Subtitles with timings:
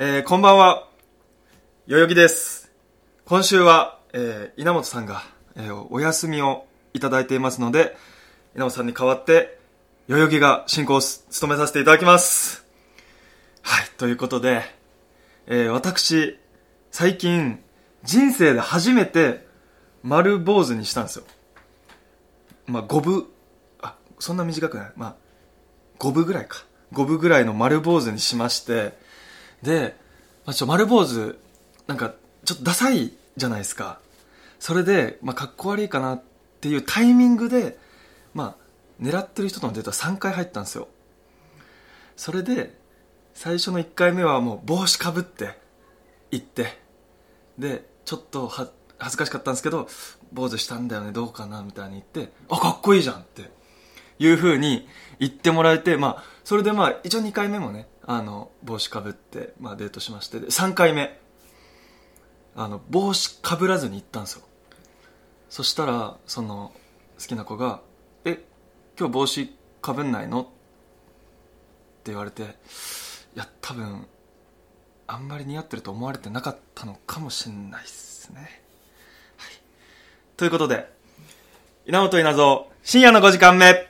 [0.00, 0.86] えー、こんばんは。
[1.88, 2.70] 代々木です。
[3.24, 5.24] 今週は、えー、稲本さんが、
[5.56, 7.96] えー、お休みをいただいていますので、
[8.54, 9.58] 稲本さんに代わって、
[10.06, 12.64] 代々木が進行を務めさせていただきます。
[13.62, 14.62] はい、ということで、
[15.48, 16.38] えー、私、
[16.92, 17.58] 最近、
[18.04, 19.48] 人生で初めて、
[20.04, 21.24] 丸坊主にしたんですよ。
[22.68, 23.26] まあ、五分、
[23.82, 24.92] あ、そんな短くない。
[24.94, 25.16] まあ、
[25.98, 26.64] 五分ぐらいか。
[26.92, 29.07] 五分ぐらいの丸坊主にしまして、
[29.62, 29.96] で、
[30.44, 31.38] まあ、ちょ、丸坊主、
[31.86, 32.14] なんか、
[32.44, 34.00] ちょっとダサいじゃないですか。
[34.58, 36.22] それで、まあ、かっこ悪いかなっ
[36.60, 37.78] ていうタイミングで、
[38.34, 40.88] まあ、狙ってる人とのデータ3回入ったんですよ。
[42.16, 42.76] それで、
[43.34, 45.56] 最初の1回目はもう帽子かぶって
[46.32, 46.78] 行って、
[47.56, 48.70] で、ちょっと恥
[49.10, 49.88] ずかしかったんですけど、
[50.32, 53.50] 坊主したんだよね、どうかなみたいに言って、あ、かっこいいじゃんって
[54.18, 54.88] いう風に
[55.20, 61.20] 言ってもらえて、まあ、それでまあ、一応2回目もね、あの、帽子かぶって、まあデートしまして、で、3回目、
[62.56, 64.44] あの、帽子かぶらずに行ったんですよ。
[65.50, 66.72] そしたら、その、
[67.20, 67.82] 好きな子が、
[68.24, 68.42] え、
[68.98, 70.40] 今日帽子かぶんないの？
[70.40, 70.50] って
[72.06, 72.46] 言われて、い
[73.34, 74.06] や、多分、
[75.06, 78.62] あんまり似合ってると思われてなかったのかもしれないですね。
[79.36, 79.52] はい。
[80.38, 80.90] ということで、
[81.84, 83.86] 稲本稲造、深夜の5時間目。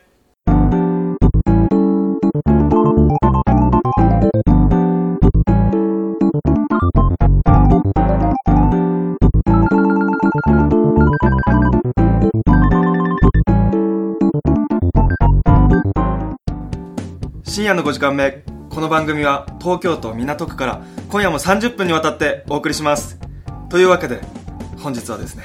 [17.59, 18.45] 深夜の5時間目。
[18.71, 23.19] この番組は東京都港区から今夜も30分にわたってお送りします。
[23.69, 24.21] というわけで
[24.77, 25.43] 本日はですね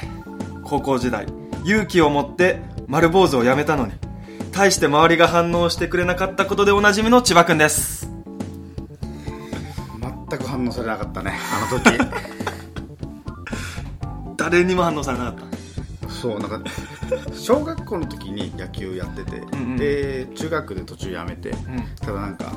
[0.64, 1.26] 高校時代
[1.66, 3.94] 勇気を持って丸坊主をやめたのに
[4.52, 8.08] 対して周りが反応してくれなかったことでおなじみの千葉くんです。
[10.30, 11.98] 全く反応されなかったねあの時。
[14.38, 16.12] 誰にも反応されなかった。
[16.12, 16.62] そうなんか
[17.34, 19.78] 小学校の時に野球やってて、んうん。
[19.78, 21.54] で中学で途中やめて、ん。
[22.00, 22.54] ただなんか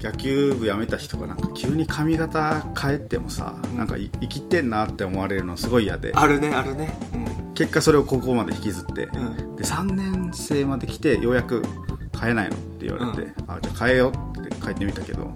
[0.00, 6.12] 野球部辞めた人がなんか急に髪型変えてもさ、なんかい生きてんなって思われるのすごい嫌で。
[6.14, 6.94] あるねあるね。
[7.14, 7.54] うん。
[7.54, 9.56] 結果それを高校まで引きずって、ん。
[9.56, 11.62] で3年生まで来てようやく
[12.20, 15.32] 変えないのって言われて、あじゃあ変えようって変えてみたけど、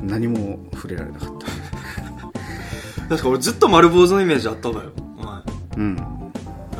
[0.00, 0.06] うん。
[0.06, 1.46] 何も触れられなかった。
[3.08, 5.42] 確か俺ずっと丸坊主のイメージあったわよお前。
[5.78, 6.17] うん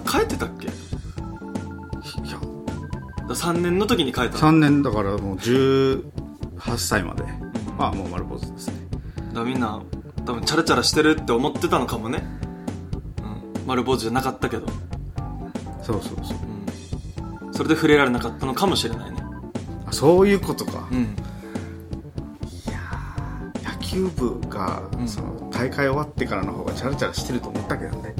[0.08, 0.66] 帰ってたっけ？
[0.66, 0.70] い
[2.30, 2.38] や
[3.28, 6.02] 3年の時に帰ったの？3年だからもう18
[6.78, 7.24] 歳まで、
[7.76, 8.74] まあもう丸坊主ですね。
[8.90, 9.82] だからみんな
[10.24, 12.22] 多分チャラチャラしてるって思ってたのかもね、
[13.22, 14.66] うん、丸坊主じゃなかったけど、
[15.82, 16.38] そうそうそう。
[17.46, 19.18] うん、それで触れられなかったのかもしれないね。
[19.86, 21.14] あそういうことか、うん。
[23.62, 25.06] 野球部が、ん。
[25.06, 28.14] その大会終わってからの方がチャラチャラしてると思ったけどね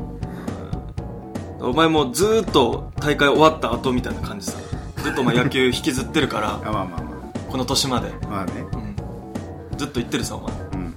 [1.60, 4.58] お前もずーっと大会終わった後みたいな感じさ。
[5.02, 7.08] ずっとお前野球引きずってるから あまあまあま
[7.50, 8.52] この年まで、あまあね。
[8.72, 10.50] うん、ずっと言ってるさお前。
[10.52, 10.94] だかうん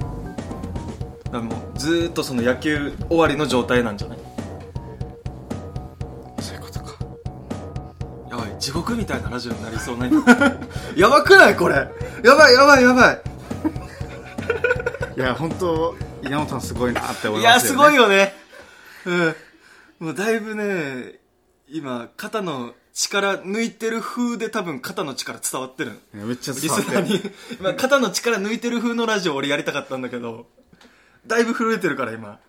[1.31, 4.17] らもうずーっとその野球終わりの状態なんじゃない？
[6.41, 6.93] そういうことか。
[8.29, 10.23] やばい地獄みたいなラジオになりそうな今
[10.95, 11.75] やばくないこれ。
[12.23, 13.21] やばいやばいやばい。
[15.17, 18.35] いや本当稲本さんすごいなって思いいますよ、ね、やすごいよね。
[19.05, 19.35] うん
[20.01, 21.19] もうだいぶね
[21.69, 25.91] 今肩の力抜いてる風で多分肩の力伝わってる。
[26.13, 26.91] いやめっちゃリ伝わって
[27.69, 27.75] る。
[27.75, 30.47] 肩の力抜いてる風のラジオ俺やりたかったんだけど
[31.27, 32.39] だいぶ震えてるから今。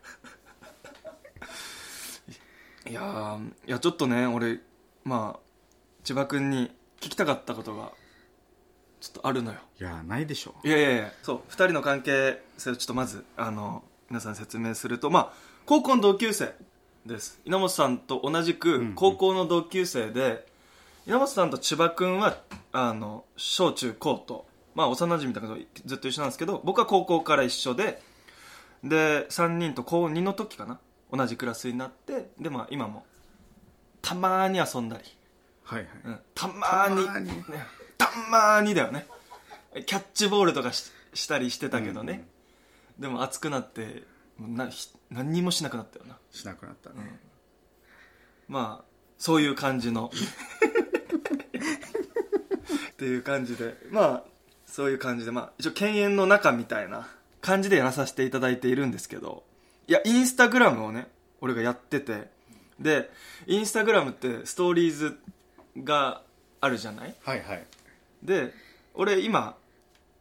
[2.89, 4.61] いやーいやちょっとね俺
[5.05, 5.41] まあ
[6.05, 7.93] 千葉君に聞きたかったことが
[9.01, 9.59] ちょっとあるのよ。
[9.79, 10.55] いやないでしょ。
[10.65, 15.33] いやいやいやそう2人の関係性をちょっとまずあの皆さんに説明するとまあ
[15.67, 16.55] 高校の同級生
[17.07, 17.41] です。
[17.45, 20.47] 稲本さんと同じくん高校の同級生で、
[21.07, 22.39] 稲本さんと千葉君は
[22.73, 28.01] あの小中高とまあ幼馴染みだけどずっと一緒なんですけど僕は高校から一緒で
[28.85, 30.79] で3人と高2の時かな
[31.13, 33.05] 同じクラスになってでまあ今も
[34.01, 35.05] たまーに遊んだり。
[35.65, 36.19] はいはい、うん。
[36.35, 37.43] たまーにたまーにね
[37.99, 39.07] たまーにだよね。
[39.87, 42.27] キャッチボールとかししたりしてたけどね、
[42.99, 44.05] でも暑くなって
[44.39, 46.17] なひ何にもしなくなったよな。
[46.31, 46.97] しなくなったね、
[48.49, 48.85] まあ
[49.19, 50.11] そういう感じの。
[52.93, 53.77] っていう感じで。
[53.91, 54.25] まあ
[54.67, 55.31] そういう感じで。
[55.31, 57.09] まあ一応犬猿の中みたいな
[57.41, 59.45] 感じでやらさせていただいているんですけど。
[59.89, 61.09] いやインスタグラムをね
[61.41, 62.31] 俺がやってて。
[62.81, 63.11] で
[63.47, 65.19] インスタグラムってストーリーズ
[65.85, 66.23] が
[66.61, 67.15] あるじゃない？
[67.23, 67.67] はいはい。
[68.23, 68.55] で
[68.95, 69.57] 俺今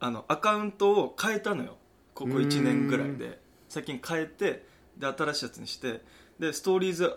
[0.00, 1.76] あのアカウントを変えたのよ。
[2.14, 3.40] ここ1年ぐらいで。
[3.68, 4.66] 最近変えて
[4.98, 6.02] で新しいやつにして
[6.38, 7.14] でストーリーズ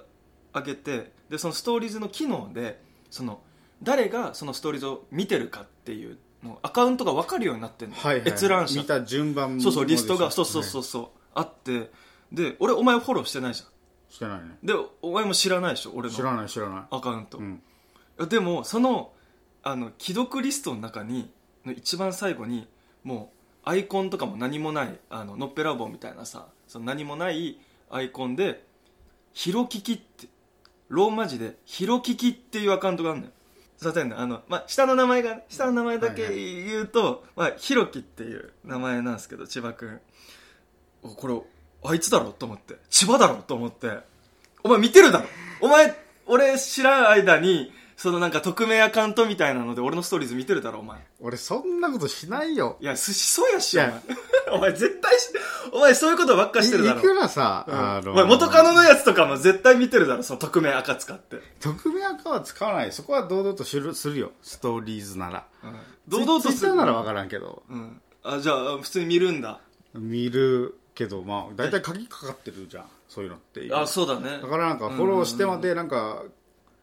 [0.54, 3.42] 上げてでそのストーリーズの機能でその
[3.84, 8.30] 誰がそのストーリーズを見てるかっていうのアカウントが分かるようになってるの、はいはい。
[8.30, 8.80] 閲覧者。
[8.80, 11.92] 見た順番もそうそうリストがそうそうそうそう、あって。
[12.32, 14.14] で俺お前フォローしてないじゃん。
[14.14, 14.58] してないね。
[14.64, 16.84] でお前も知らないでしょ俺知らのない知らない。
[16.90, 17.62] アカウント、うん。
[18.30, 19.12] でもその
[19.64, 21.32] あの既読リストの中に
[21.66, 22.68] の一番最後に
[23.04, 23.32] も
[23.66, 28.66] うアイコンとかも何もないあののっぺらぼうみたいなさその何もないアイコンで
[29.34, 30.28] 「ひろきき」って
[30.90, 33.32] ローマ字で「ひろきき」っていうアカウントがあるのよ。
[33.78, 40.00] すいませんねあの、まあ、下の名前がね下の名前だけ言うと、まあ、ひろきっていう名前なんですけど千葉君
[41.04, 41.42] おこれ
[41.84, 42.78] あいつだろと思って。
[42.90, 44.00] 千葉だろと思って。
[44.64, 45.26] お前見てるだろ。
[45.62, 45.96] お前
[46.26, 51.00] 俺知らん間にそのなんか匿名アカウントみたいなので俺のストーリーズ見てるだろお前。
[51.20, 52.78] 俺そんなことしないよ。
[52.82, 53.92] いやしそうやしお前
[54.52, 55.30] お前絶対し
[55.72, 56.98] お前そういうことばっかしてるだろ。
[56.98, 57.76] いいくらさ、うん。
[57.76, 62.92] あのお前元カノのやつとかも絶対見てるだろその匿名アカ使って、匿名アカは使わない。
[62.92, 64.32] そこは堂々とするするよ。
[64.42, 65.46] ストーリーズなら。
[66.08, 67.64] 堂々とツイッターなら分からんけど。
[67.70, 69.60] うん、あじゃあ普通に見るんだ。
[69.94, 72.86] 見るけどまあ大体鍵かかってるじゃん。
[73.08, 74.40] そういうのってあそうだね。
[74.42, 76.24] だからなんかフォローしてまでなんか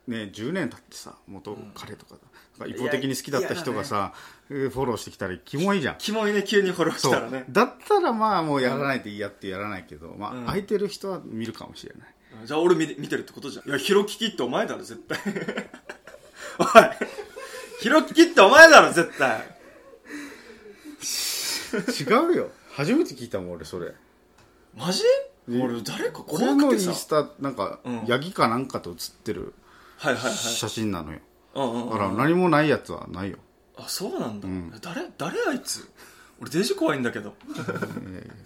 [0.06, 2.20] ね10年経ってさ元彼とかなん
[2.62, 4.12] か一方的に好きだった人がさ
[4.50, 5.98] えーフォローしてきたらキモいじゃん。
[5.98, 7.44] キモいね急にフォローしそたらね。
[7.48, 7.52] う。
[7.52, 10.42] だったらまあもうやらないといいやってやらないけどまうん。
[10.44, 12.14] あ空いてる人は見るかもしれない。
[12.46, 13.68] じゃあ俺見て見てるってことじゃん。
[13.68, 15.18] いやヒロキキってお前だろ絶対。
[16.58, 16.68] おい。
[17.80, 19.40] ヒロキキってお前だろ絶対。
[22.00, 22.50] 違うよ。
[22.72, 23.92] 初めて聞いたもん俺それ。
[24.76, 25.02] マジ？
[25.48, 28.04] 俺誰か俺のイン怖くてさスタなんかうん。
[28.06, 29.54] ヤギかなんかと写ってる
[29.98, 30.32] はいはいはい。
[30.34, 31.18] 写真なのよ
[31.54, 31.90] うんうんうん。
[31.90, 33.38] だから何もないやつはないよ。
[33.76, 34.72] あそうなんだ、ん。
[34.80, 35.88] 誰誰あいつ？
[36.40, 37.34] 俺デジ怖いんだけど。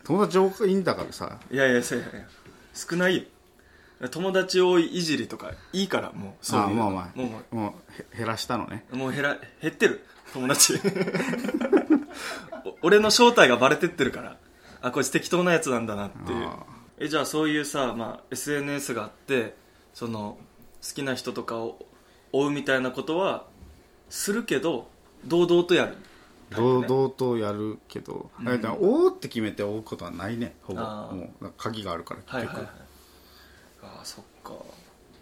[0.04, 1.38] 友達多いんだからさ。
[1.50, 2.26] いやいやせいやいや。
[2.74, 4.08] 少ないよ。
[4.10, 6.32] 友達多いいじりとかいいからもう。
[6.46, 6.88] そういうの。
[6.88, 8.84] あまあまあもうももうへ減らしたのね。
[8.92, 10.04] うもう減ら減ってる。
[10.32, 10.74] 友達。
[12.64, 14.36] お 俺の正体がバレてってるから。
[14.82, 16.46] あこいつ適当なやつなんだなっていう。
[16.46, 16.64] あ
[16.98, 19.54] えじゃあそういうさ、まあ、SNS があって
[19.92, 20.38] その
[20.86, 21.78] 好きな人とかを
[22.38, 23.46] 追うみたいなことは
[24.10, 24.88] するけど
[25.24, 25.96] 堂々とやる。
[26.50, 28.48] 堂ね々とやるけど、うん。
[28.48, 30.54] あれだ追うって決めて追うことはないね。
[30.62, 30.80] ほぼ。
[30.80, 32.56] もう鍵があるから結局、はいはい。
[32.56, 32.66] はい
[33.82, 34.52] ああそっか。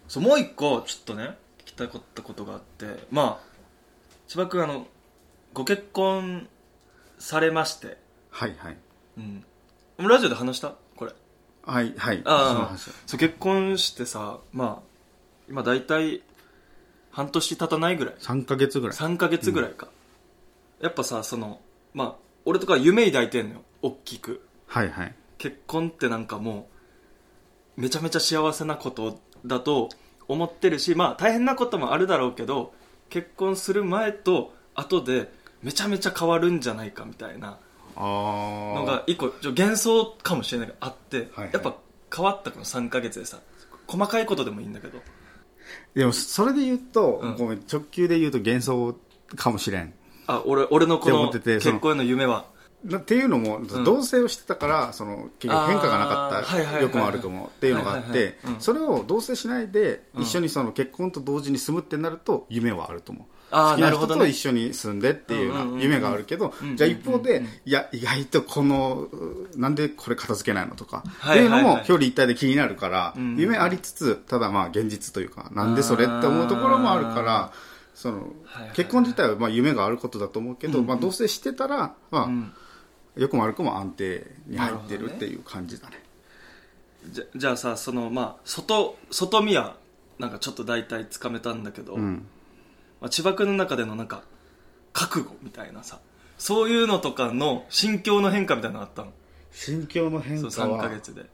[0.07, 3.07] そうもう一個ちょっとね聞きたかったことがあって。
[3.11, 3.55] まあ
[4.27, 4.87] 千葉君あの
[5.53, 6.47] ご結婚
[7.19, 7.97] されまして。
[8.31, 8.77] はいはい。
[9.17, 9.43] うん。
[9.97, 10.75] ラジオで話した？
[10.95, 11.11] これ。
[11.65, 12.21] はいはい。
[12.25, 12.91] ああ話。
[13.07, 14.79] そう結婚してさまあ
[15.49, 16.21] 今大体
[17.15, 18.15] 半年経たないぐらい。
[18.19, 18.97] 3ヶ月ぐらい。
[18.97, 19.87] 3ヶ月ぐらいか、
[20.81, 21.61] やっぱさその
[21.93, 23.61] まあ俺とか夢抱いてんのよ。
[23.81, 24.45] 大きく。
[24.67, 25.15] はいはい。
[25.37, 26.67] 結婚ってなんかも
[27.77, 29.87] うめちゃめちゃ幸せなことだと
[30.27, 32.73] 思ってるしまあ大変なこともあるだろうけど
[33.09, 35.31] 結婚する前と後で
[35.61, 37.59] めちゃめちゃ変わるんじゃないかみたいな
[37.95, 41.49] あのが一個ちょ幻想かもしれないけどあって、はいはい。
[41.53, 41.75] やっぱ
[42.13, 43.39] 変わったこの3ヶ月でさ。
[43.87, 44.99] 細かいことでもいいんだけど
[45.95, 47.35] でもそれで言うと、うん。
[47.37, 48.95] ごめん直球で言うと幻想
[49.35, 49.93] かもしれん。
[50.27, 52.45] あ俺俺のこって思のっててその結婚への夢は。
[52.83, 53.67] なっていうのも、ん。
[53.67, 56.75] 同棲をしてたからその結局変化がなかあーはいはいはいはい。
[56.75, 58.55] ったよくも悪くもっていうのがあっはいはいはいてうん。
[58.59, 63.23] それを同棲しないでうん一緒にその結婚と同時に住むってなると夢はあると思う。
[63.23, 63.34] ああ
[63.71, 64.21] 好きな人なるほどね。
[64.21, 77.51] と一緒に住んでっていう夢があるけどうんじゃあ一方でいや意外とこのうなんでこれ片付けないのとかっていうのも表裏一体で気になるから夢ありつつただまあ現実というかなんでそれって思うところもあるから
[77.93, 78.27] その
[78.73, 82.53] 結婚自体はまあ夢があることだと思うけどまあ同棲してたらまあうん。
[83.17, 86.03] 良くも悪くも安定に入ってるっていう感じだね。
[87.09, 89.77] じゃじゃあさそのまあ外外見は
[90.19, 92.27] なんかちょっと大体つかめたんだけど、うん
[93.05, 94.23] まあ、千葉君の中でのなんか
[94.91, 95.99] 覚悟みたいなさ
[96.39, 99.11] そういうのとかの心境の変化みたいなのあったの？
[99.51, 101.27] 心境の変そう化3ヶは月で。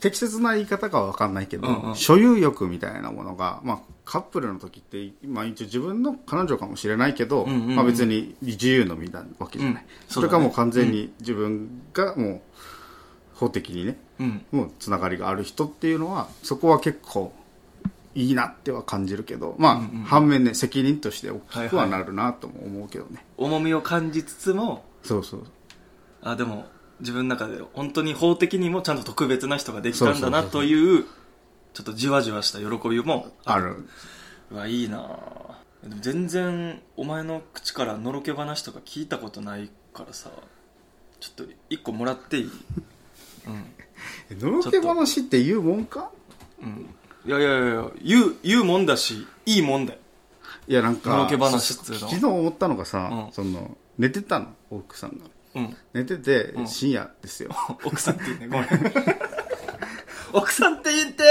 [0.00, 1.94] 適切な言い方かは分かんないけど、うんうん。
[1.94, 7.76] 所有欲みたいなものが、まあ、カップルの時って、まあ、一応自分の彼女かもしれないけど、うんうんうん。
[7.76, 9.88] まあ、別に自由の身なわけじゃない、うん。
[10.08, 12.40] それかもう完全に自分がもう
[13.34, 14.44] 法的にねうん。
[14.50, 17.32] もうつながりがある人っていうのはそこは結構
[18.14, 20.04] いいなっては感じるけどまあ、うんうん。
[20.04, 25.44] 反面ね責任として大きくはなるなとも思うけどね、重みを感じつつもそうそう
[26.22, 26.66] あでも
[27.00, 31.04] 自分の中で本当に法的にもちゃんと特別な人ができたんだなという
[31.74, 33.84] ちょっとじわじわした喜びもある。
[34.50, 34.98] うわいいな。
[35.00, 40.30] あでも全然お前の口からのろけ話とか聞いたことないからさ
[41.20, 42.50] ちょっと一個もらっていい？
[44.40, 46.10] のろけ話って言うもんか？
[47.26, 49.98] いやいやいや言う言うもんだしいいもんだよ。
[50.66, 53.32] いやなんかけ話っつうの昨日思ったのがさ、うん。
[53.32, 55.16] その寝てたの奥さんが。
[55.54, 55.76] うん。
[55.92, 56.66] 寝てて、ん。
[56.66, 57.50] 深夜ですよ。
[57.84, 58.68] 奥さんって言うねごめん。
[60.32, 61.22] 奥さんって言って。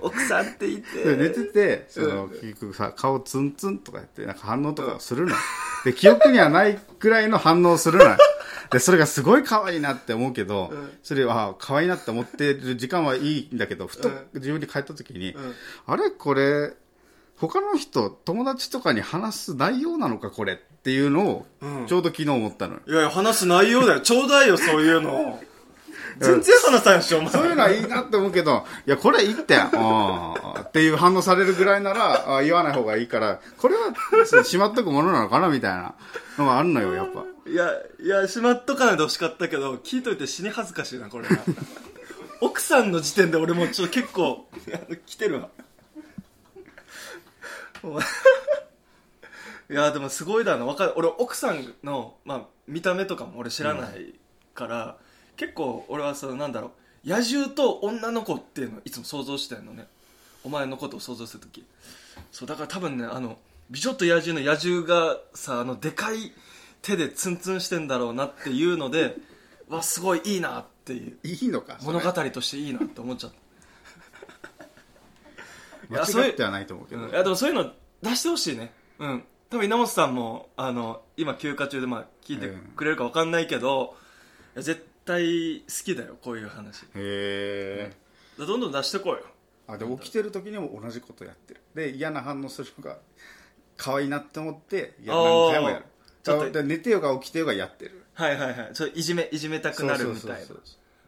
[0.00, 1.04] 奥さんって言って。
[1.04, 5.34] で寝ててその結局さ顔ツンツンとかやってなんか反応とかするの、
[5.84, 8.16] で記憶にはないくらいの反応をするのよ
[8.70, 15.34] でそれがすごい可愛いなって思うけど、それは可愛いなって思ってる時間はいいんだけどふと自分に帰った時に、ん。
[15.86, 16.10] あれ？
[16.10, 16.74] これ
[17.36, 21.86] 他の人友達とかに話す内容なのかこれっていうのをうん。
[21.86, 24.00] ちょうど昨日思ったのよ、いやいや話す内容だよ。
[24.00, 25.40] ちょうだいよそういうの
[26.18, 35.94] 全然話さんしょそういうのはいいなって思うけど、いや、これいいって、あっていう反応されるぐらいなら、あ言わない方がいいから、これはしまっとくものなのかなみたいな
[36.38, 37.24] のがあるのよ、やっぱ。
[37.48, 37.70] いや
[38.00, 41.28] いやしまっとかないでほしかったけど聞いといて死に恥ずかしいなこれ。
[41.28, 41.38] な
[42.40, 44.48] 奥さんの時点で俺もちょっと結構
[45.06, 45.48] 来てるわ。
[49.70, 50.64] いやでもすごいだな。
[50.64, 50.92] わかる。
[50.96, 54.14] 俺奥さんの、まあ、見た目とかも俺知らない
[54.54, 54.96] から、
[55.36, 56.72] 結構俺はそのなんだろ
[57.04, 59.86] う野獣と女の子っていうのをいつも想像してんのね。
[60.44, 61.64] お前のことを想像するとき。
[62.32, 63.38] そうだから多分ねあの
[63.70, 66.32] 美女と野獣の野獣がさあのでかい
[66.82, 69.16] 手でツンツンしてんだろうなっていうので
[69.68, 71.18] わすごいいいなっていう。
[71.22, 73.36] いいのか物語としていいなって思っちゃった。
[76.20, 77.02] 間違ってはないと思うけど。
[77.02, 78.72] うんいやでもそういうの出してほしいね。
[78.98, 79.24] うん。
[79.48, 83.96] 多分稲本さんもあの今休暇中でまあ聞いてくれるか分かんないけど、
[84.54, 87.92] いや絶対好きだよこういう話へえ。
[88.38, 89.20] らどんどん出してこいよ
[89.68, 91.60] あ、で、起きてる時にも同じことやってる。
[91.74, 92.98] で、嫌な反応するのが、
[93.76, 95.84] 可愛いなって思って、いや、何回もやる。
[96.22, 98.02] ちょっとで寝てようが起きてようがやってる。
[98.14, 100.56] はいはいはいちょいじめいじめたくなるみたいな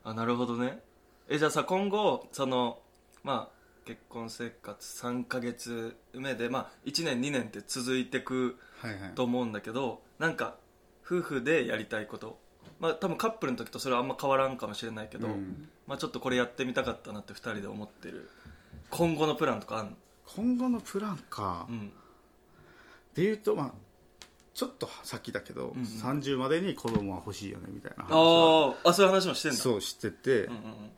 [0.04, 0.78] あなるほどね
[1.26, 2.80] えじゃあさ今後その
[3.22, 9.10] まあ結婚生活3ヶ月目でまあ1年2年って続いてくはいはい。
[9.14, 10.56] と思うんだけどなんか
[11.04, 12.38] 夫婦でやりたいこと
[12.80, 15.68] まあ多分カップルの時とそれはあんま変わらんかもしれないけど、うん。
[15.86, 18.28] まあちょっとこれやってみたかったなって2人で思ってる
[18.90, 19.92] 今後のプランとかあんの？
[20.36, 21.66] 今後のプランか。
[21.68, 21.92] うん。
[23.14, 23.70] でいうとまあ
[24.54, 25.86] ちょっと先だけど、うんうん。
[25.86, 28.18] 30までに子供は欲しいよねみたいな話は。
[28.18, 29.56] あーあそういう話もしてんだ。
[29.56, 30.90] そうしてて、うんうん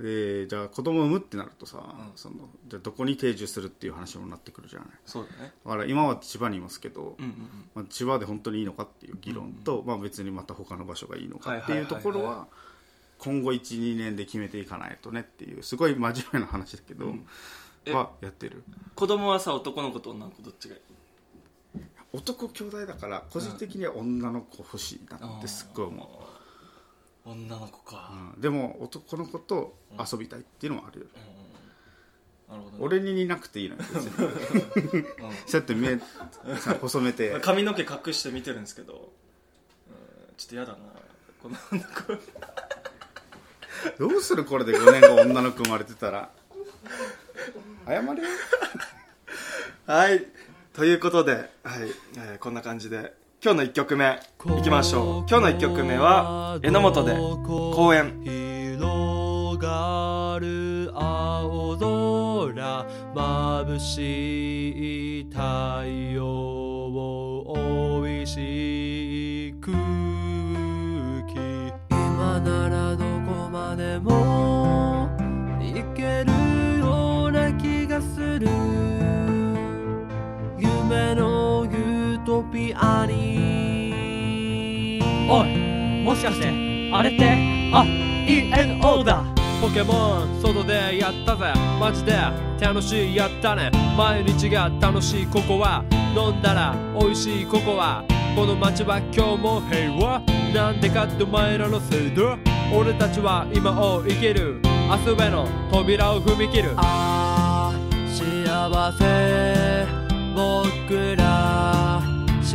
[0.00, 2.12] でじゃあ子供産むってなるとさ、ん。
[2.16, 2.36] その
[2.68, 4.88] じゃあどこに定住するっていう話もなってくるじゃない。
[5.06, 5.52] そうだね。
[5.64, 7.70] だから今は千葉にいますけど、うんうんうん。
[7.74, 12.02] まあ、千葉で本当にいいのかっていう議論と、まあ、別にまた他の場所がいいのかってはいうはいはい。
[12.02, 12.46] ところは
[13.18, 17.26] 今後12年で決めていかないとねっていうすごい真面目な話だけど、ん。
[17.86, 18.64] えはやってる。
[18.94, 20.80] 子供はさ男の子と女の子どっちがいい？
[22.12, 26.06] 男兄弟だから個人的には女の子欲しいなってすっごい思う、
[27.26, 28.40] 女の子か、うん。
[28.40, 31.06] でも男の子と遊びたいっていうのもあるよ、
[32.48, 33.82] なるほどね、俺に似なくていいのよ。
[33.92, 34.24] 別に。
[34.24, 35.04] うん
[35.46, 35.98] そうやって目
[36.58, 37.38] さ細めて。
[37.42, 39.12] 髪の毛隠して見てるんですけど、
[39.88, 40.34] うん。
[40.36, 40.78] ちょっと嫌だな。
[41.42, 42.18] この女の子。
[43.98, 46.30] どうするこれで5年後女の子生まれてたら。
[47.86, 48.14] 謝れよ。
[49.86, 50.26] はい。
[50.72, 51.50] ということで、はい。
[52.16, 54.18] えーこんな感じで今日の1曲目
[54.58, 55.26] いきましょう。
[55.28, 57.14] 今日の1曲目は榎本で
[57.46, 69.74] 公園広がる青空眩しい太陽を美味しくき
[71.90, 75.10] 今ならどこまでも
[75.60, 76.32] 行ける
[76.78, 78.75] ような気がする。
[82.56, 84.98] ピアに
[85.28, 86.48] おいもしかして
[86.90, 87.28] あれって
[87.70, 87.84] あ
[88.26, 89.22] ENO だ。
[89.60, 91.52] ポケモン外でやったぜ。
[91.78, 92.16] マジで
[92.58, 93.70] 楽しいやったね。
[93.94, 95.84] 毎日が楽しいここは。
[96.16, 98.02] 飲んだら美味しいここは。
[98.34, 100.22] この街は今日も平和
[100.54, 102.38] なんでかってお前らのせいだ？
[102.72, 104.62] 俺たちは今を生きる。
[104.88, 106.72] 明日への扉を踏み切る。
[106.76, 109.86] ああ幸せ。
[110.34, 111.25] 僕ら
[112.46, 112.54] 幸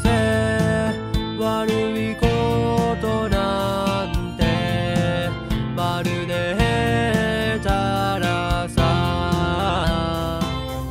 [0.00, 0.08] せ。
[1.38, 2.26] 悪いこ
[3.00, 5.30] となんて
[5.76, 10.40] まるでたらさ。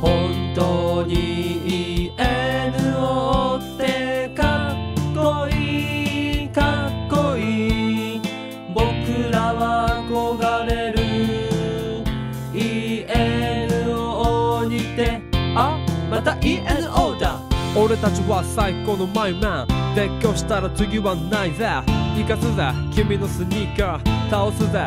[0.00, 4.74] 本当に ENO ってかっ
[5.14, 8.20] こいいかっこいい。
[8.74, 10.96] 僕らは憧れる。
[13.74, 15.20] ENO にて
[15.54, 15.78] あ
[16.10, 17.03] また ENO
[17.76, 19.66] 俺たちは最高のマイマン。
[19.96, 21.66] 撤去したら次はないぜ。
[22.16, 22.72] 生かすぜ。
[22.94, 24.30] 君のスニーカー。
[24.30, 24.78] 倒すぜ。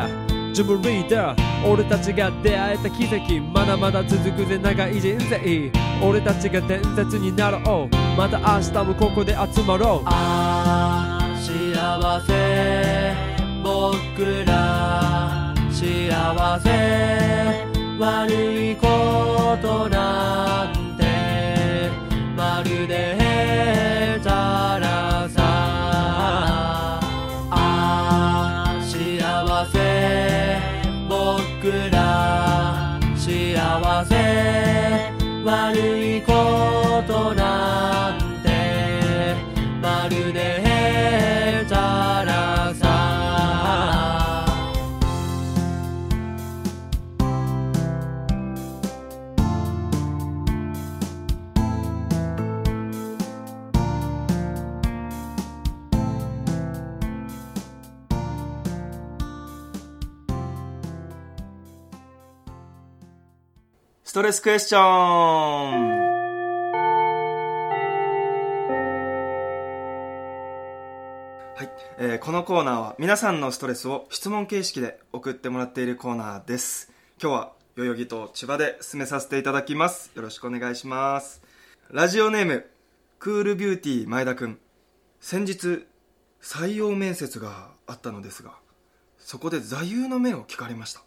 [0.54, 1.70] ジムリーダー。
[1.70, 3.42] 俺たちが出会えた奇跡。
[3.52, 4.58] まだまだ続くぜ。
[4.58, 5.70] 長い人生。
[6.02, 7.96] 俺たちが伝説になろう。
[8.16, 10.02] また明日もここで集まろう。
[10.06, 13.14] ああ幸せ。
[13.62, 17.66] 僕ら幸せ。
[17.98, 20.77] 悪いことなん
[28.86, 30.60] 幸せ。
[31.08, 35.12] 僕ら幸せ。
[35.44, 37.97] 悪いことない。
[64.18, 64.82] トレスクエスチョン。
[71.54, 76.90] はい、えーこのコーナーは皆さんのストレスを質問形式で送ってもらっているコーナーです。
[77.22, 80.10] 今日は代々木と千葉で進めさせていただきます。
[80.16, 81.40] よろしくお願いします。
[81.92, 82.66] ラジオネーム
[83.20, 84.58] クールビューティー前田くん
[85.20, 85.86] 先日
[86.42, 88.54] 採用面接があったのですが
[89.16, 91.02] そこで座右の銘を聞かれました。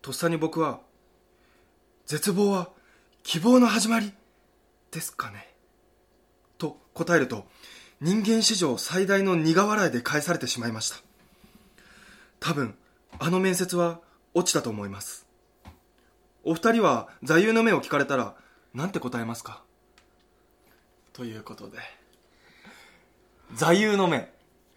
[0.00, 0.80] とっさに僕は
[2.12, 2.68] 絶望は
[3.22, 4.12] 希望の始まり
[4.90, 5.48] ですかね。
[6.58, 7.46] と答えると
[8.02, 10.96] 人間史上最大の苦笑いで返されてしまいました。
[12.38, 12.74] 多分
[13.18, 14.00] あの面接は
[14.34, 15.26] 落ちたと思います。
[16.44, 18.34] お二人は座右の銘を聞かれたら
[18.74, 19.62] 何て答えますか？
[21.14, 21.78] ということで。
[23.54, 24.30] 座右の銘。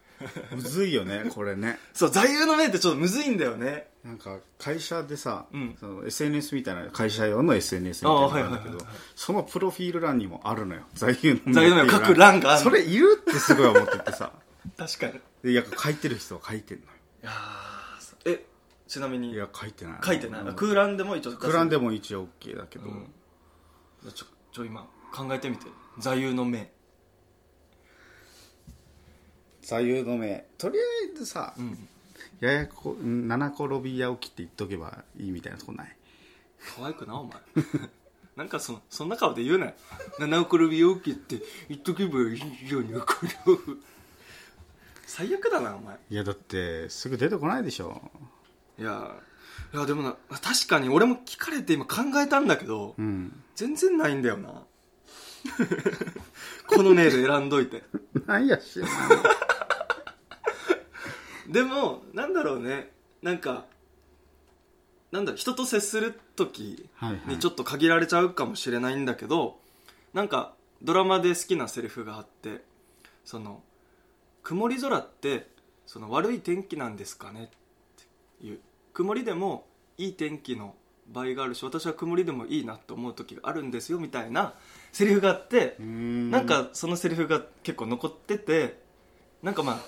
[0.55, 1.79] むずいよねこれね。
[1.93, 5.75] そう座右の銘ってちょっとむずいんだよねなんか会社でさ、うん。
[5.79, 8.77] その SNS みたいな会社用の SNS みたいなのがあるんだけど
[9.15, 10.83] そのプロフィール欄にもあるのよ。
[10.93, 12.53] 座右の銘座右の書く欄が。
[12.53, 14.31] あるそれいるってすごい思っててさ。
[14.77, 15.13] 確かに。
[15.15, 16.91] いでいや書いてる人は書いてんのよ。
[17.23, 18.45] やーえ
[18.87, 19.31] ちなみに。
[19.31, 19.97] いや書いてない。
[20.03, 20.55] 書いてない、うん。
[20.55, 23.07] 空欄でも一応空欄でも一応 OK だけど、うん。
[24.13, 25.65] ちょちょ今考えてみて。
[25.97, 26.71] 座右の銘。
[29.63, 30.45] 座右の銘。
[30.59, 31.89] とりあえずさ、うん
[32.39, 35.95] ややこ七転び八起きって言っとけばいいみたいなとこない？
[36.77, 37.37] 可愛くなお前。
[38.35, 39.73] なんかそそんな顔で言うなよ。
[40.19, 42.35] 七転び起きって言っとけばい
[42.67, 43.29] いようにこれ
[45.05, 45.97] 最悪だなお前。
[46.09, 48.11] いやだってすぐ出てこないでしょ。
[48.77, 49.15] いや
[49.73, 53.41] いやでもな確かに俺も聞かれて今考えたんだけど、うん。
[53.55, 54.63] 全然ないんだよな。
[56.67, 57.83] このネイル選んどいて。
[58.25, 58.81] なんやし
[61.47, 62.91] でもなんだろうね。
[63.21, 63.65] なんか
[65.11, 67.21] なんだ人と接する時はいはい。
[67.35, 69.59] にちょっと限られちゃうかもしれないんだけど、
[70.13, 72.61] なんかドラマで好きなセリフがあって
[73.23, 73.61] その
[74.43, 75.47] 曇り空って
[75.87, 77.45] その悪い天気なんですかね？
[77.45, 77.47] っ
[78.39, 78.59] ていう。
[78.93, 79.65] 曇りでも
[79.97, 80.75] いい天気の
[81.07, 84.53] 場合があるし私は曇りでもいいなと思う時があるんですよみたいな
[84.91, 88.79] セリフがあってななんかそのセリフが結構残ってて
[89.43, 89.79] なんかまあ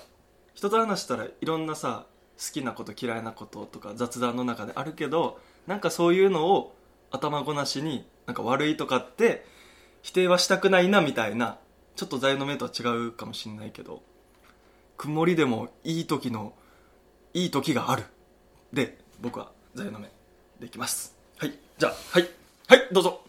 [0.58, 2.04] 人と話したらいろんなさ
[2.36, 6.74] 好きなこと嫌いなこととか雑談の中であるけどなんかそういうのを
[7.12, 9.46] 頭ごなしになんか悪いとかって
[10.02, 11.58] 否定はしたくないなみたいな
[11.94, 14.02] ちょっと座右の銘とは違うかもしれないけど
[14.96, 16.54] 曇りでもいい時の
[17.34, 18.02] いい時がある。
[18.72, 20.10] で僕は座右の銘
[20.58, 21.16] でいきます。
[21.36, 22.28] はいじゃあはい
[22.66, 23.20] はいどうぞ。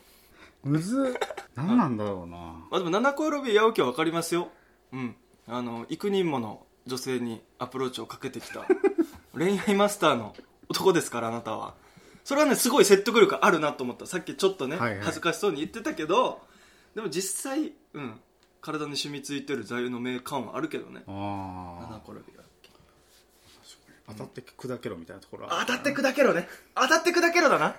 [0.64, 1.38] むずっ。
[1.54, 2.38] 何なんだろうな。
[2.72, 4.50] まあでも七転び八起きは分かりますよ。
[4.94, 5.16] うん。
[5.48, 8.66] あの幾人もの女性にアプローチをかけてきた。
[9.34, 10.36] 恋愛マスターの
[10.70, 11.76] 男ですからあなたは。
[12.24, 14.06] それはねすごい説得力あるなと思った。
[14.06, 15.00] さっきちょっとね、はいはい。
[15.02, 16.42] 恥ずかしそうに言ってたけど
[16.96, 18.20] でも実際うん。
[18.62, 21.04] 体に染みついてる座右の銘感はあるけどね。
[21.08, 22.02] ああ
[24.08, 25.66] 当たって砕けろみたいなところは。
[25.66, 26.48] 当たって砕けろね。
[26.76, 27.76] 当たって砕けろだな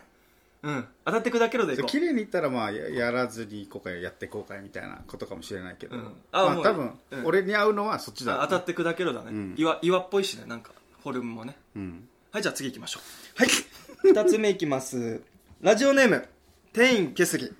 [0.62, 0.88] うん。
[1.04, 1.86] 当たって砕けろでいこう。
[1.86, 6.14] 綺麗にいったらまあややらずにいこうかやっていこうかみたいなことかもしれないけど、うん。
[6.32, 7.26] あもうまあ多分、うん。
[7.26, 8.42] 俺に合うのはそっちだ。
[8.42, 9.54] あ当たって砕けろだね、うん。
[9.56, 10.72] 岩岩っぽいしねなんか。
[11.02, 11.56] フォルムもね。
[11.74, 12.08] うん。
[12.30, 13.40] はい、じゃあ次行きましょう。
[13.40, 13.48] はい。
[14.02, 15.22] 二つ目いきます。
[15.60, 16.26] ラジオネーム、
[16.72, 17.52] 天員けすぎ。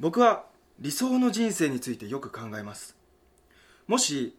[0.00, 0.46] 僕は
[0.80, 2.96] 理想の人生についてよく考えます。
[3.86, 4.36] もし、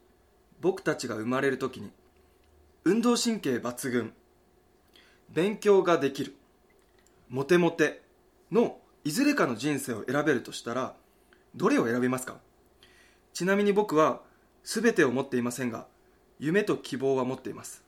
[0.60, 1.92] 僕たちが生まれるときに、
[2.84, 4.14] 運動神経抜群、
[5.30, 6.36] 勉強ができる、
[7.36, 8.02] モテモテ
[8.50, 10.96] のいずれかの人生を選べるとしたら、
[11.54, 12.38] どれを選びますか？
[13.34, 14.22] ちなみに僕は
[14.64, 15.86] 全てを持っていませんが
[16.40, 17.84] 夢と希望は持っています。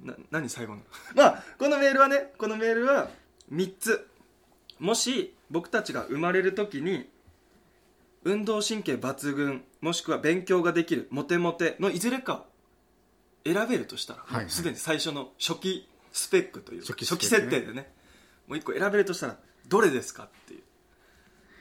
[0.00, 0.82] な何最後の？
[1.16, 3.10] まあこのメールはねこのメールは
[3.52, 4.06] 3つ。
[4.78, 7.10] もし僕たちが生まれる時に
[8.22, 12.46] 運動神経抜群もしくは勉強ができるモテモテのいずれかを
[13.44, 14.50] 選べるとしたらはいはい。
[14.50, 17.28] すで、に最初の初期スペックというか初期ね。
[17.28, 17.92] 設定でね
[18.50, 19.36] もう1個選べるとしたら
[19.68, 20.62] どれですかっていう。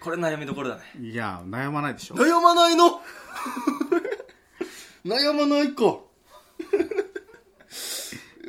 [0.02, 0.82] これ悩みどころだね。
[0.99, 2.15] いや悩まないでしょ。
[2.15, 2.99] 悩まないの？
[5.06, 5.99] 悩まないか。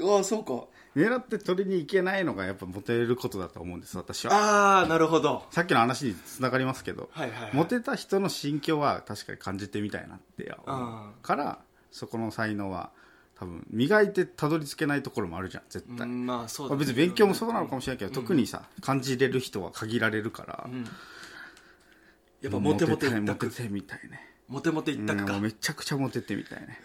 [0.16, 0.64] ああそうか。
[0.96, 4.32] 狙って取りに行けないのがやっぱモテることだと思うんです私は。
[4.32, 5.44] ああなるほど。
[5.50, 7.50] さっきの話につながりますけど、はいはいはい。
[7.54, 11.58] モテた人の心境は確かに感じてみたいなって思うあから
[11.90, 12.90] そこの才能は
[13.40, 16.76] 多分磨いてたどり着けないところもあるじゃん絶対、うんまあそうだね。
[16.76, 20.84] まあ別に勉強もそうなのかもしれないけど、特にさ感じれる人は限られるから、うん。
[22.42, 25.22] やっぱモテモテ一択モテてみたいねモテモテ一択か。
[25.22, 26.78] うんもうめちゃくちゃモテてみたいね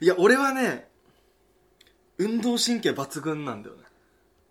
[0.00, 0.88] いや俺はね
[2.18, 3.82] 運動神経抜群なんだよね。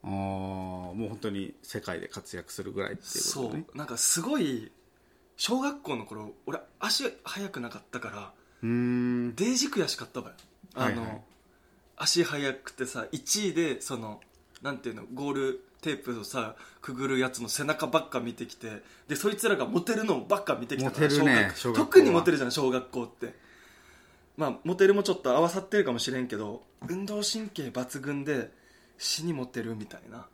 [0.03, 3.65] ああもう本当に世界で活躍するぐらいっていうこそとね。
[3.73, 3.77] う。
[3.77, 4.71] なんかすごい
[5.35, 9.35] 小学校の頃俺足速くなかったからうーん。
[9.35, 10.33] デージ悔しかったわよ
[10.75, 11.11] あの、はい。
[11.11, 11.21] はい
[12.01, 14.21] 足速くてさ1位でその
[14.63, 23.39] なんていうのゴールテープをさくぐるやつの背中ばっか見てきてでそいつらがモテるのばっか見てきたからね小学特にモテるじゃん小学校って。
[24.37, 28.49] まあモテるもちょっと合わさってるかもしれんけど運動神経抜群で
[28.97, 30.25] 死にモテるみたいな。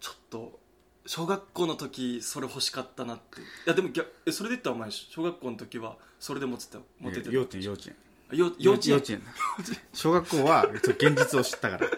[0.00, 0.58] ちょっと
[1.08, 3.40] 小学校の時それ欲しかったなって。
[3.40, 7.84] いやでも逆えそれで言ったらお前小学校の時はそれでモテてたモテてた幼稚園幼稚
[8.30, 8.38] 園。
[8.38, 8.92] よ幼稚園。
[8.92, 9.22] 幼稚園？
[9.94, 11.88] 小学校はそう現実を知ったから。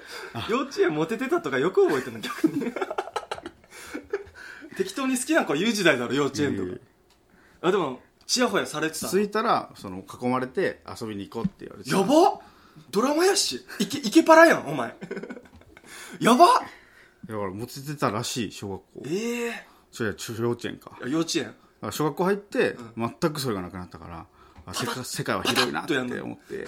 [0.49, 2.21] 幼稚園モテてたとかよく覚えてるの？
[2.21, 2.73] 逆に。
[4.79, 6.81] 適当に好きな子言う時代だろ幼稚園とか、いやいや。
[7.63, 12.05] あでもちやほやされてた着いたらその囲まれて遊びに行こうって言われてやば
[12.39, 12.41] っ！
[12.93, 13.67] ドラマやし。
[13.81, 14.95] イケイケパラやんお前。
[16.21, 16.49] やばっ
[17.31, 19.03] だからモテてたらしい小学校。
[19.07, 20.99] ええそれは中幼稚園か。
[21.07, 21.55] 幼稚園。
[21.81, 24.27] ら小学校入って全くそれがなくなったから、
[24.67, 26.67] あ世界世界は広いなって思って。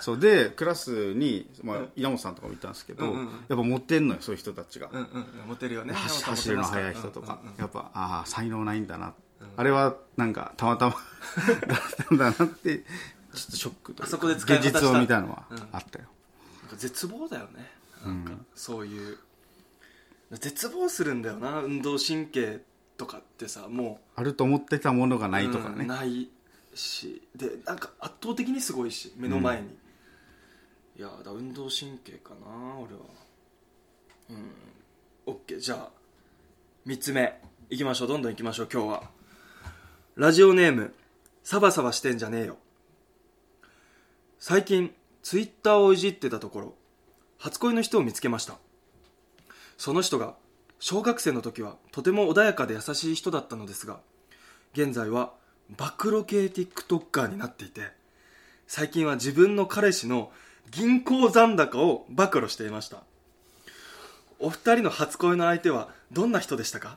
[0.00, 3.26] そうでクラスに、まあ、稲本さんとかもいたんですけど、うんうんうん。
[3.26, 5.94] やっぱモテんのよそういう人たちが、うんうんモテるよね。
[5.94, 7.60] 走るの速い人とか、うんうんうん。
[7.60, 9.14] やっぱああ才能ないんだな、
[9.56, 10.94] あれはなんかたまたま
[11.66, 15.58] だったんだなってちょっとショックとあそこで現実を見たのはうん。
[15.72, 16.06] あったよ、
[16.62, 17.70] なんか絶望だよね。
[18.04, 19.18] なんかそういう
[20.38, 22.60] 絶望するんだよな運動神経
[22.96, 26.28] とかってさもあると思ってたものがうないとかね、うんない
[26.74, 27.22] し。
[27.36, 29.68] でなんか圧倒的にすごいし目の前に、
[30.96, 33.00] いやだ運動神経かな俺は。
[34.30, 35.34] うん。
[35.34, 35.90] OK じゃあ
[36.86, 37.40] 3つ目。
[37.70, 38.08] いきましょう。
[38.08, 39.10] どんどんいきましょう今日は。
[40.14, 40.94] ラジオネーム
[41.42, 42.56] サバサバしてんじゃねえよ。
[44.38, 44.92] 最近
[45.22, 46.74] ツイッターをいじってたところ
[47.38, 48.58] 初恋の人を見つけました
[49.82, 50.36] その人が
[50.78, 53.98] 小学生の時はとても穏やかで優しい人だったのですが
[54.74, 55.32] 現在は
[55.76, 57.90] 暴露系 TikToker になっていて
[58.68, 60.30] 最近は自分の彼氏の
[60.70, 63.02] 銀行残高を暴露していました。
[64.38, 66.96] お二人の初恋の相手はどんな人でしたか？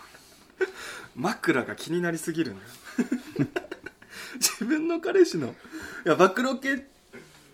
[1.16, 2.62] 枕が気になりすぎるんだ
[4.38, 5.48] 自分の彼氏の
[6.04, 6.86] いや暴露系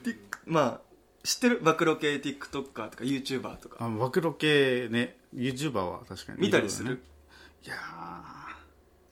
[0.03, 0.86] Tik まあ
[1.27, 1.61] 知ってる？
[1.61, 3.77] 暴露系 TikToker とか YouTuber とか。
[3.81, 5.17] あ暴露系ね。
[5.35, 6.41] YouTuber は確かに。
[6.41, 7.01] 見たりする、ね。
[7.67, 7.75] いや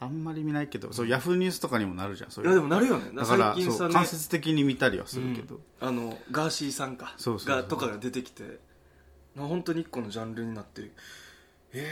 [0.01, 3.11] ーあんまり見ないけどそうヤフーニュースとかにもなるじゃんそいやでもなるよね。
[3.15, 7.15] だから最近さねそう間接的に見たりはするけど、あのガーシーさんか。
[7.17, 8.61] そうそうとかが出てきて。
[9.35, 10.93] な本当に一個のジャンルになってる。
[11.73, 11.85] えー、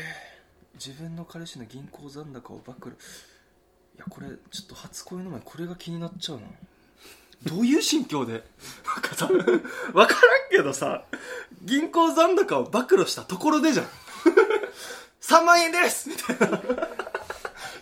[0.75, 2.95] 自分の彼氏の銀行残高を暴露。
[3.97, 6.43] いやこれちょっと初恋の前これが気になっちゃうな
[7.47, 8.33] どういう心境で？
[8.33, 8.43] なん
[9.03, 10.07] かさ分からん
[10.51, 11.05] けどさ
[11.63, 13.87] 銀行残高を暴露したところでじゃん。
[15.21, 16.09] 3万円です！
[16.09, 16.63] みたいな。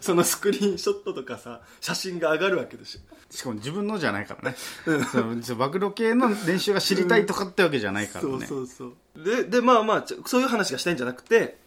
[0.00, 9.24] そのスクリーンショットとかさ写真が上がるわけでしょしかも自分のじゃないからね、そうそう暴露系の練習が知りたいとかってわけじゃないからね、そうそうそう。
[9.24, 11.58] ででまあまあそういう話がしたいんじゃなくて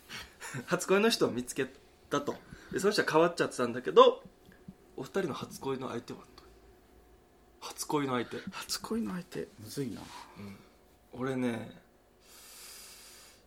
[0.65, 1.67] 初恋の人を見つけ
[2.09, 2.35] たと。
[2.71, 4.23] でその人は変わっちゃってたんだけど
[4.97, 6.19] お二人の初恋の相手は
[7.63, 8.37] 初恋の相手。
[8.51, 9.47] 初恋の相手。
[9.59, 10.01] むずいな。
[11.13, 11.71] 俺ね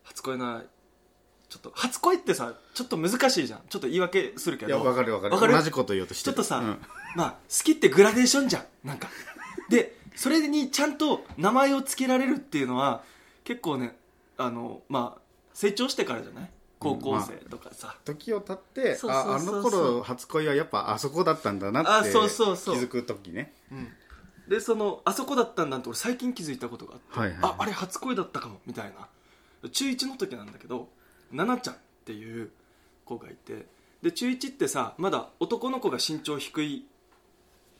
[0.05, 0.62] 初恋の
[1.48, 3.61] ちょっと初恋ってさちょっと難しいじゃん。
[3.68, 4.70] ちょっと言い訳するけど。
[4.70, 5.35] いやわかるわかる。
[5.35, 5.52] わかる？
[5.52, 6.35] 同じこと言おうとしてる。
[6.35, 6.79] ちょっとさ、うん。
[7.14, 8.64] まあ好きってグラデーションじゃん。
[8.85, 9.09] なんか。
[9.68, 13.02] でそれにちゃんと名前を付けられるっていうのは
[13.44, 13.96] 結構ね
[14.38, 15.20] あのまあ
[15.52, 16.50] 成長してからじゃない？
[16.79, 19.52] 高校生とかさ、時を経ってそうそうそうそう。
[19.52, 22.76] ああの頃初恋はやっぱあそこだったんだなってあそうそうそう。
[22.76, 23.52] 気づく時ね
[24.48, 27.38] でそのあそこだったんだって俺最近気づいたことがあって、はいはい。
[27.42, 29.09] ああれ初恋だったかもみたいな。
[29.70, 30.88] 中1の時なんだけど
[31.30, 32.50] 奈々ちゃんっていう
[33.04, 33.66] 子がいて
[34.02, 36.87] で中1ってさまだ男の子が身長低い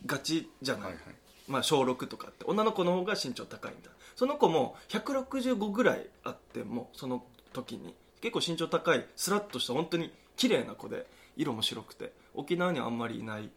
[0.05, 1.03] がちじゃない、はいはい。
[1.49, 7.95] まあ、小6とかって女の子の方が身長高いんだその子も165ぐらいあってもその時に。
[8.21, 13.51] 結構身長高いスラッとした本当に綺麗な子で色も白くて沖縄にはあんまりいない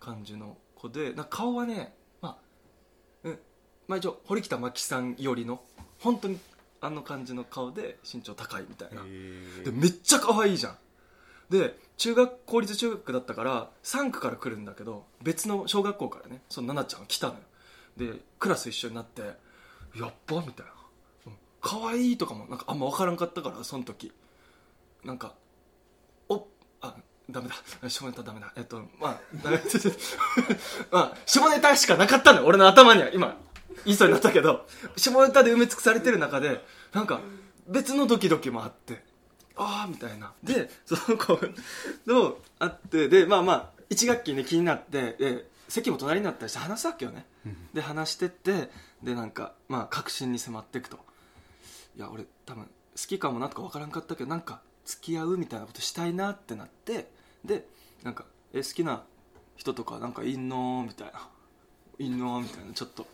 [0.00, 1.92] 感じの子でな顔はね
[3.88, 5.60] まあ一応堀北真希さんよりの
[5.98, 6.38] 本当に
[6.80, 9.02] あの感じの顔で身長高いみたいな。
[9.64, 10.76] でめっちゃ可愛いじゃん。
[11.50, 17.40] で中学公立中学だったから3区から来るんだけど別の小学校からねその奈々ちゃんが来たのよ。
[18.14, 20.72] でクラス一緒になってやっばみたいな。
[21.26, 24.12] うん可愛いとかもなんかあんま分からんかったからその時。
[25.04, 25.34] なんか
[26.28, 26.46] お
[26.80, 26.94] あ
[27.30, 27.88] ダメだ。
[27.88, 28.52] 下ネタダメだ。
[28.56, 29.60] えっとまあダメ
[30.92, 33.36] まあ下ネタしかなかったのよ俺の頭には今
[33.84, 37.20] 言いそうになったけど下ネタで埋め尽くされてる中でなんか
[37.66, 39.02] 別のドキドキもあって
[39.56, 40.32] ああみたいな。
[40.42, 41.38] でその子
[42.06, 47.26] のあってでまあまあ一学期ね気になってで席も隣になったりして話すわけよね、
[47.74, 48.70] で話してって
[49.02, 50.98] でなんかまあ確信に迫っていくと。
[51.96, 57.10] いや俺多分好きかもなとか分からんかったけどなんか付き合うみたいなことしたいなってなって
[57.44, 57.66] で
[58.02, 59.02] なんかえ好きな
[59.56, 60.84] 人とかなんかいんの？
[60.86, 61.28] みたいな。
[61.98, 62.40] いんの？
[62.40, 62.72] みたいな。
[62.72, 63.06] ちょっと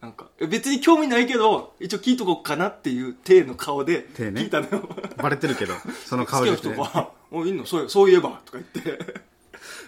[0.00, 4.42] なんかえ別に興味ないけど一応聞いとこうかなっていう体の顔で体ね。
[4.42, 5.74] 聞いたのよ、バレてるけど
[6.06, 9.22] その好きな顔ですね人が「おいんのそうそういえば」とか言って。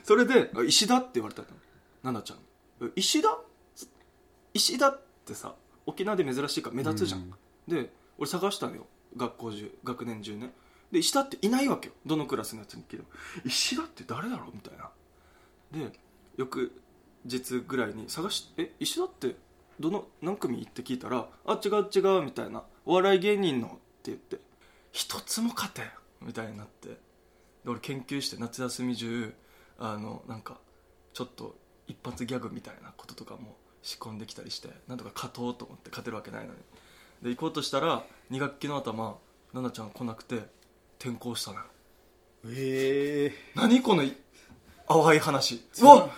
[0.03, 1.49] それであ「石田?」って言われたの。
[2.03, 2.35] 奈々ちゃ
[2.85, 2.89] ん。
[2.89, 3.39] え「石田?」
[4.53, 5.55] 石田ってさ
[5.87, 7.33] 沖縄で珍しいから目立つじゃん、
[7.69, 8.87] で俺探したのよ。
[9.17, 10.53] 学校中学年中ね。
[10.91, 11.95] で石田っていないわけよ。
[12.05, 13.05] どのクラスのやつに聞いても
[13.45, 14.51] 石田って誰だろう？
[14.53, 14.91] みたいな。
[15.71, 15.93] で
[16.37, 16.73] 翌
[17.25, 19.37] 日ぐらいに探しえ石田って
[19.81, 23.71] どの何組って聞いたら「あ違う違う」みたいな「お笑い芸人の」っ
[24.03, 24.51] て言って。
[24.93, 25.85] 一つも勝てん。
[26.21, 26.89] みたいになって。
[26.89, 26.97] で
[27.67, 29.35] 俺研究して夏休み中
[29.79, 30.59] あのなんか
[31.13, 36.59] ちょっと一発ギャグみたいなこととかも仕込んできたりしてなんとか勝とうと思って勝てるわけないのに。
[37.23, 39.19] で行こうとしたら2学期の頭
[39.53, 40.41] 奈々ちゃん来なくて
[40.99, 41.65] 転校したのよ。
[42.47, 44.17] え何このい
[44.89, 45.63] 淡い話。
[45.81, 46.11] うわ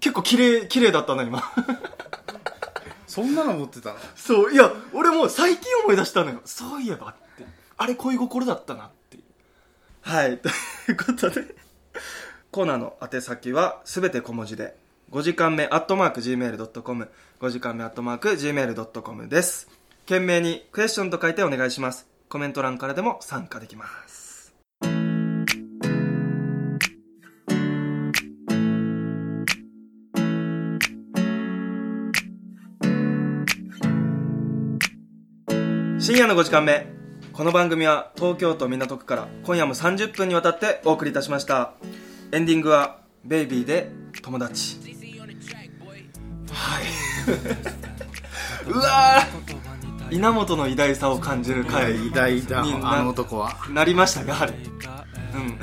[0.00, 1.42] 結構綺麗綺麗だったな今
[3.12, 3.98] そんなの持ってたの？
[4.16, 6.40] そういや俺も最近思い出したのよ。
[6.46, 7.44] そういえばって。
[7.76, 9.18] あれ恋心だったなって。
[9.18, 9.22] いう
[10.00, 10.52] はいとい
[10.92, 11.54] うことで
[12.50, 14.76] コーナーの宛先はすべて小文字で
[15.10, 19.68] 5時間目アットマーク Gmail.com 5時間目アットマーク Gmail.com です。
[20.06, 22.06] 懸命にクエスチョンと書いてお願いします。
[22.30, 24.21] コメント欄からでも参加できます
[36.02, 36.88] 深夜の5時間目。
[37.32, 41.74] この番組は東京都港区から今夜も30分にわたってお送りいたしました。
[42.32, 43.88] エンディングは「ベイビーで
[44.20, 44.80] 友達」
[46.50, 46.84] はい。
[48.68, 50.16] うわー。
[50.16, 52.62] 稲本の偉大さを感じる回偉大だ。
[52.62, 52.64] あ
[53.00, 53.56] の男は。
[53.70, 54.54] なりましたがあれ。
[55.34, 55.56] うん。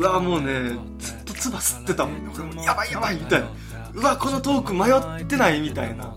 [0.00, 2.14] うわもうねずっと唾吸ってたもん。
[2.24, 3.48] ね俺もやばいやばいみたいな。
[3.92, 4.90] うわこのトーク迷
[5.24, 6.16] ってないみたいな。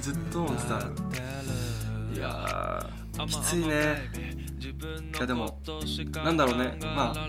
[0.00, 0.80] ずっと思ってた
[2.18, 4.10] いやーきついね。
[5.16, 5.60] いやでも
[6.24, 6.78] なんだろうね。
[6.82, 7.28] まあ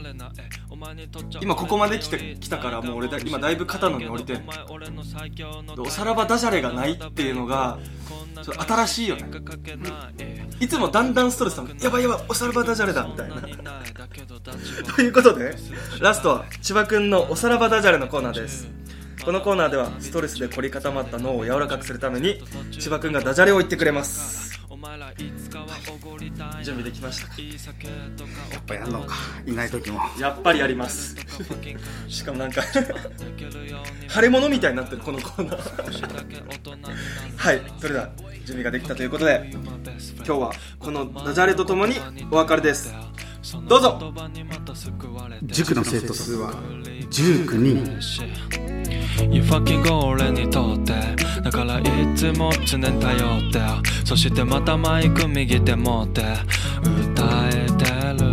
[1.42, 4.44] 今ここまで来て来たからもう俺だ今だいぶ肩の荷降りてん
[5.78, 7.78] おさらばダジャレがないっていうのが
[8.44, 9.30] ちょっと新しいよね。
[10.60, 13.36] いつもだんだんストレスたのやばいやばいおさらばダジャレだみたいな。
[14.96, 15.56] ということで
[16.00, 18.68] ラストは千葉くんのおさらばダジャレのコーナーです。
[19.24, 24.49] このコーナーではストレスで凝り固まった脳を柔らかくするために千葉くんがダジャレを言ってくれます
[26.64, 27.34] 準備できましたか？
[28.54, 29.16] やっぱやんのか？
[29.46, 30.00] いない時も。
[30.20, 31.16] やっぱりやります。
[32.08, 32.62] しかもなんか
[34.10, 35.62] 腫れ物みたいになってるこのコーナー
[37.38, 38.10] はいそれでは
[38.46, 41.96] 準備ができたということで今日はこのダジャレとともに
[42.32, 42.94] お別れです。
[43.68, 44.14] どうぞ。
[45.44, 46.54] 塾の生徒数は
[47.10, 48.00] 19人。
[49.32, 50.94] You fucking go 俺にとって
[51.44, 51.84] だからい
[52.16, 53.60] つも常に頼って
[54.06, 56.22] そしてまたマイク右手持って
[57.12, 57.86] 歌えて
[58.24, 58.30] る。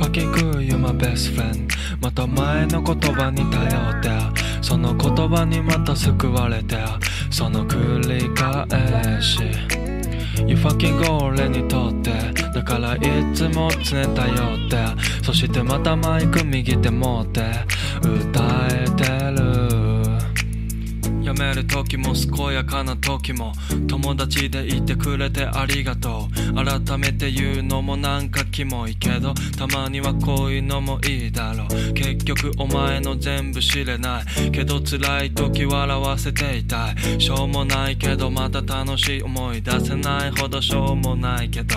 [0.00, 1.68] Fucking good you my best friend
[2.00, 4.08] また前の言葉に頼って
[4.62, 6.76] その言葉にまた救われて
[7.30, 9.83] その繰り返し。
[10.46, 12.10] You fucking go 俺にとって。
[12.54, 13.00] だからい
[13.34, 15.24] つも常頼って。
[15.24, 17.42] そしてまたマイク右手持って。
[18.02, 19.04] 歌えて
[19.40, 19.43] る
[21.34, 23.52] やめる時も健やかな時も
[23.88, 26.54] 友達でいてくれてありがとう。
[26.54, 31.92] 改めて言うのもなんかキモいけどたまにはこういうのもいいだろう。
[31.94, 34.50] 結局お前の全部知れない。
[34.52, 37.20] けど辛い時笑わせていたい。
[37.20, 41.76] しょうもないけどまた楽しい思い出せないほどしょうもないけど。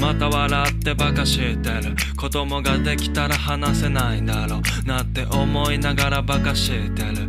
[0.00, 1.94] また笑ってバカしてる。
[2.16, 4.88] 子供ができたら話せないんだろう。
[4.88, 7.28] なって思いながらバカしてる。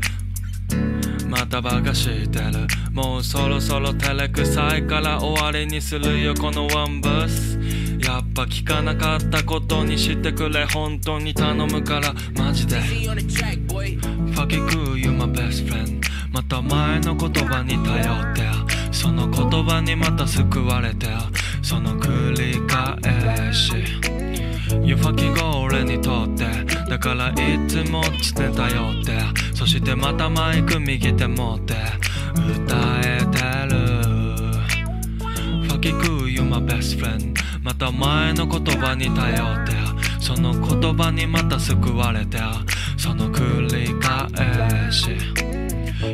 [1.28, 2.68] またバカしてる。
[2.92, 7.60] もうそろそろ照れくさいから終わりにするよこのワンブース。
[8.06, 12.14] やっぱ聞かなかったことにしてくれ本当に頼むから。
[12.36, 12.78] マジで。
[12.78, 16.00] Fucking cool you my best friend
[16.32, 18.44] また前の言葉に頼って
[18.92, 21.08] その言葉にまた救われて
[21.64, 23.74] その繰り返し。
[24.84, 26.46] You fucking go 俺にとって
[26.98, 27.36] だからい
[27.68, 28.02] つも
[28.36, 29.20] 常頼って。
[29.54, 31.76] そしてまたマイク右手持って。
[32.34, 33.38] 歌えて
[33.72, 33.78] る。
[35.68, 39.74] Fucking cool you my best friend また前の言葉に頼って。
[40.20, 42.40] その言葉にまた救われて。
[42.98, 45.12] その繰り返し。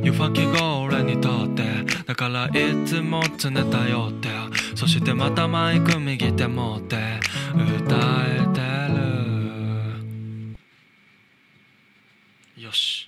[0.04, 1.64] You fucking go 俺にとって。
[2.06, 4.28] だからいつも常頼って。
[4.76, 6.98] そしてまたマイク右手持って。
[7.54, 7.96] 歌
[12.74, 13.03] Dios.